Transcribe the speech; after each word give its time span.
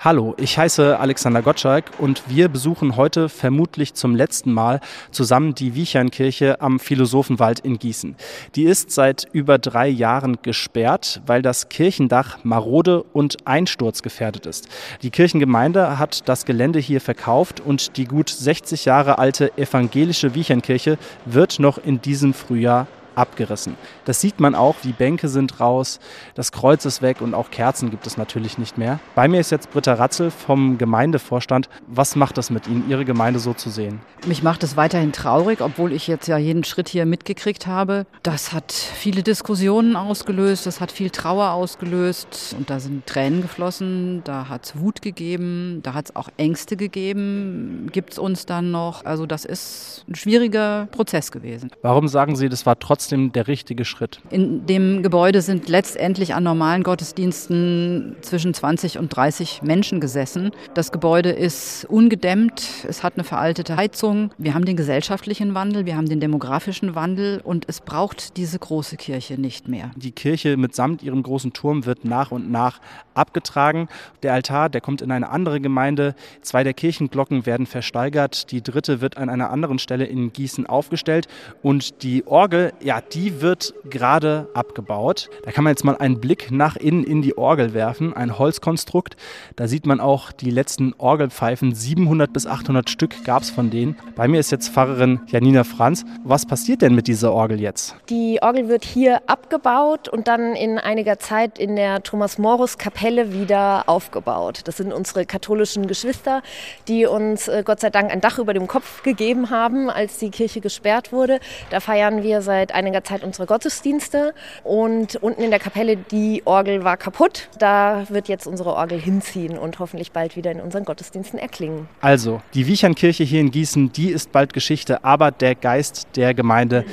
Hallo, 0.00 0.36
ich 0.38 0.56
heiße 0.56 0.96
Alexander 0.96 1.42
Gottschalk 1.42 1.90
und 1.98 2.22
wir 2.28 2.48
besuchen 2.48 2.94
heute 2.94 3.28
vermutlich 3.28 3.94
zum 3.94 4.14
letzten 4.14 4.52
Mal 4.52 4.78
zusammen 5.10 5.56
die 5.56 5.74
Wiechernkirche 5.74 6.60
am 6.60 6.78
Philosophenwald 6.78 7.58
in 7.58 7.80
Gießen. 7.80 8.14
Die 8.54 8.62
ist 8.62 8.92
seit 8.92 9.26
über 9.32 9.58
drei 9.58 9.88
Jahren 9.88 10.38
gesperrt, 10.40 11.20
weil 11.26 11.42
das 11.42 11.68
Kirchendach 11.68 12.44
marode 12.44 13.02
und 13.12 13.44
einsturzgefährdet 13.44 14.46
ist. 14.46 14.68
Die 15.02 15.10
Kirchengemeinde 15.10 15.98
hat 15.98 16.28
das 16.28 16.44
Gelände 16.44 16.78
hier 16.78 17.00
verkauft 17.00 17.58
und 17.58 17.96
die 17.96 18.04
gut 18.04 18.30
60 18.30 18.84
Jahre 18.84 19.18
alte 19.18 19.58
evangelische 19.58 20.32
Wiechernkirche 20.32 20.96
wird 21.24 21.58
noch 21.58 21.76
in 21.76 22.00
diesem 22.00 22.34
Frühjahr 22.34 22.86
abgerissen. 23.18 23.76
Das 24.04 24.20
sieht 24.20 24.40
man 24.40 24.54
auch, 24.54 24.76
die 24.82 24.92
Bänke 24.92 25.28
sind 25.28 25.60
raus, 25.60 26.00
das 26.34 26.52
Kreuz 26.52 26.84
ist 26.84 27.02
weg 27.02 27.20
und 27.20 27.34
auch 27.34 27.50
Kerzen 27.50 27.90
gibt 27.90 28.06
es 28.06 28.16
natürlich 28.16 28.58
nicht 28.58 28.78
mehr. 28.78 29.00
Bei 29.14 29.28
mir 29.28 29.40
ist 29.40 29.50
jetzt 29.50 29.70
Britta 29.70 29.94
Ratzel 29.94 30.30
vom 30.30 30.78
Gemeindevorstand. 30.78 31.68
Was 31.86 32.16
macht 32.16 32.38
das 32.38 32.50
mit 32.50 32.66
Ihnen, 32.66 32.88
Ihre 32.88 33.04
Gemeinde 33.04 33.40
so 33.40 33.54
zu 33.54 33.70
sehen? 33.70 34.00
Mich 34.26 34.42
macht 34.42 34.62
es 34.62 34.76
weiterhin 34.76 35.12
traurig, 35.12 35.60
obwohl 35.60 35.92
ich 35.92 36.06
jetzt 36.06 36.28
ja 36.28 36.38
jeden 36.38 36.64
Schritt 36.64 36.88
hier 36.88 37.06
mitgekriegt 37.06 37.66
habe. 37.66 38.06
Das 38.22 38.52
hat 38.52 38.72
viele 38.72 39.22
Diskussionen 39.22 39.96
ausgelöst, 39.96 40.66
das 40.66 40.80
hat 40.80 40.92
viel 40.92 41.10
Trauer 41.10 41.52
ausgelöst 41.52 42.54
und 42.56 42.70
da 42.70 42.80
sind 42.80 43.06
Tränen 43.06 43.42
geflossen, 43.42 44.22
da 44.24 44.48
hat 44.48 44.66
es 44.66 44.78
Wut 44.78 45.02
gegeben, 45.02 45.80
da 45.82 45.94
hat 45.94 46.10
es 46.10 46.16
auch 46.16 46.28
Ängste 46.36 46.76
gegeben. 46.76 47.88
Gibt 47.92 48.12
es 48.12 48.18
uns 48.18 48.46
dann 48.46 48.70
noch? 48.70 49.04
Also 49.04 49.26
das 49.26 49.44
ist 49.44 50.04
ein 50.08 50.14
schwieriger 50.14 50.88
Prozess 50.90 51.30
gewesen. 51.32 51.70
Warum 51.82 52.08
sagen 52.08 52.36
Sie, 52.36 52.48
das 52.48 52.66
war 52.66 52.78
trotzdem 52.78 53.07
trotzdem 53.08 53.32
der 53.32 53.48
richtige 53.48 53.86
Schritt. 53.86 54.20
In 54.30 54.66
dem 54.66 55.02
Gebäude 55.02 55.40
sind 55.40 55.68
letztendlich 55.68 56.34
an 56.34 56.44
normalen 56.44 56.82
Gottesdiensten 56.82 58.16
zwischen 58.20 58.52
20 58.52 58.98
und 58.98 59.08
30 59.08 59.62
Menschen 59.62 60.00
gesessen. 60.00 60.50
Das 60.74 60.92
Gebäude 60.92 61.30
ist 61.30 61.86
ungedämmt, 61.86 62.62
es 62.86 63.02
hat 63.02 63.14
eine 63.14 63.24
veraltete 63.24 63.76
Heizung. 63.76 64.30
Wir 64.36 64.52
haben 64.52 64.66
den 64.66 64.76
gesellschaftlichen 64.76 65.54
Wandel, 65.54 65.86
wir 65.86 65.96
haben 65.96 66.08
den 66.08 66.20
demografischen 66.20 66.94
Wandel 66.94 67.40
und 67.42 67.64
es 67.66 67.80
braucht 67.80 68.36
diese 68.36 68.58
große 68.58 68.96
Kirche 68.96 69.40
nicht 69.40 69.68
mehr. 69.68 69.90
Die 69.96 70.12
Kirche 70.12 70.58
mitsamt 70.58 71.02
ihrem 71.02 71.22
großen 71.22 71.54
Turm 71.54 71.86
wird 71.86 72.04
nach 72.04 72.30
und 72.30 72.50
nach 72.50 72.80
abgetragen. 73.14 73.88
Der 74.22 74.34
Altar, 74.34 74.68
der 74.68 74.82
kommt 74.82 75.00
in 75.00 75.10
eine 75.10 75.30
andere 75.30 75.60
Gemeinde. 75.60 76.14
Zwei 76.42 76.62
der 76.62 76.74
Kirchenglocken 76.74 77.46
werden 77.46 77.66
versteigert. 77.66 78.52
Die 78.52 78.62
dritte 78.62 79.00
wird 79.00 79.16
an 79.16 79.30
einer 79.30 79.50
anderen 79.50 79.78
Stelle 79.78 80.04
in 80.04 80.32
Gießen 80.32 80.66
aufgestellt. 80.66 81.26
Und 81.62 82.02
die 82.02 82.26
Orgel, 82.26 82.72
ja, 82.80 82.97
die 83.00 83.40
wird 83.40 83.74
gerade 83.88 84.48
abgebaut. 84.54 85.30
Da 85.44 85.52
kann 85.52 85.64
man 85.64 85.72
jetzt 85.72 85.84
mal 85.84 85.96
einen 85.96 86.20
Blick 86.20 86.50
nach 86.50 86.76
innen 86.76 87.04
in 87.04 87.22
die 87.22 87.36
Orgel 87.36 87.74
werfen, 87.74 88.14
ein 88.14 88.38
Holzkonstrukt. 88.38 89.16
Da 89.56 89.68
sieht 89.68 89.86
man 89.86 90.00
auch 90.00 90.32
die 90.32 90.50
letzten 90.50 90.94
Orgelpfeifen, 90.98 91.74
700 91.74 92.32
bis 92.32 92.46
800 92.46 92.90
Stück 92.90 93.24
gab 93.24 93.42
es 93.42 93.50
von 93.50 93.70
denen. 93.70 93.96
Bei 94.16 94.28
mir 94.28 94.40
ist 94.40 94.50
jetzt 94.50 94.70
Pfarrerin 94.70 95.20
Janina 95.26 95.64
Franz. 95.64 96.04
Was 96.24 96.46
passiert 96.46 96.82
denn 96.82 96.94
mit 96.94 97.06
dieser 97.06 97.32
Orgel 97.32 97.60
jetzt? 97.60 97.96
Die 98.08 98.38
Orgel 98.42 98.68
wird 98.68 98.84
hier 98.84 99.22
abgebaut 99.26 100.08
und 100.08 100.28
dann 100.28 100.54
in 100.54 100.78
einiger 100.78 101.18
Zeit 101.18 101.58
in 101.58 101.76
der 101.76 102.02
Thomas-Morus-Kapelle 102.02 103.32
wieder 103.32 103.84
aufgebaut. 103.86 104.62
Das 104.64 104.76
sind 104.76 104.92
unsere 104.92 105.26
katholischen 105.26 105.86
Geschwister, 105.86 106.42
die 106.88 107.06
uns 107.06 107.48
äh, 107.48 107.62
Gott 107.64 107.80
sei 107.80 107.90
Dank 107.90 108.10
ein 108.10 108.20
Dach 108.20 108.38
über 108.38 108.54
dem 108.54 108.66
Kopf 108.66 109.02
gegeben 109.02 109.50
haben, 109.50 109.90
als 109.90 110.18
die 110.18 110.30
Kirche 110.30 110.60
gesperrt 110.60 111.12
wurde. 111.12 111.40
Da 111.70 111.80
feiern 111.80 112.22
wir 112.22 112.42
seit 112.42 112.74
einiger 112.78 113.04
Zeit 113.04 113.24
unsere 113.24 113.46
Gottesdienste 113.46 114.34
und 114.64 115.16
unten 115.16 115.42
in 115.42 115.50
der 115.50 115.58
Kapelle 115.58 115.96
die 115.96 116.42
Orgel 116.44 116.84
war 116.84 116.96
kaputt. 116.96 117.48
Da 117.58 118.04
wird 118.08 118.28
jetzt 118.28 118.46
unsere 118.46 118.74
Orgel 118.74 119.00
hinziehen 119.00 119.58
und 119.58 119.78
hoffentlich 119.78 120.12
bald 120.12 120.36
wieder 120.36 120.52
in 120.52 120.60
unseren 120.60 120.84
Gottesdiensten 120.84 121.38
erklingen. 121.38 121.88
Also, 122.00 122.40
die 122.54 122.66
Wiechernkirche 122.66 123.24
hier 123.24 123.40
in 123.40 123.50
Gießen, 123.50 123.92
die 123.92 124.10
ist 124.10 124.32
bald 124.32 124.52
Geschichte, 124.52 125.04
aber 125.04 125.30
der 125.30 125.54
Geist 125.54 126.06
der 126.16 126.32
Gemeinde, 126.34 126.84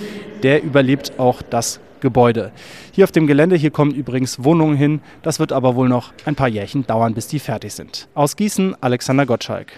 der 0.43 0.63
überlebt 0.63 1.19
auch 1.19 1.41
das 1.41 1.79
Gebäude. 1.99 2.51
Hier 2.91 3.03
auf 3.03 3.11
dem 3.11 3.27
Gelände, 3.27 3.55
hier 3.55 3.71
kommen 3.71 3.91
übrigens 3.93 4.43
Wohnungen 4.43 4.75
hin. 4.75 5.01
Das 5.21 5.39
wird 5.39 5.51
aber 5.51 5.75
wohl 5.75 5.89
noch 5.89 6.13
ein 6.25 6.35
paar 6.35 6.47
Jährchen 6.47 6.85
dauern, 6.85 7.13
bis 7.13 7.27
die 7.27 7.39
fertig 7.39 7.73
sind. 7.73 8.07
Aus 8.13 8.35
Gießen, 8.35 8.75
Alexander 8.81 9.25
Gottschalk. 9.25 9.73